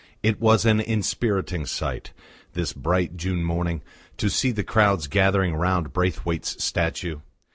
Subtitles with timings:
[0.23, 2.11] It was an inspiriting sight,
[2.53, 3.83] this bright June morning,
[4.17, 7.19] to see the crowds gathering round Braithwaite's statue.